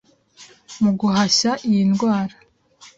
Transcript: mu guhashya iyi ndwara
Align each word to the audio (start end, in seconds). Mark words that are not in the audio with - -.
mu 0.81 0.91
guhashya 0.99 1.51
iyi 1.67 1.81
ndwara 1.91 2.35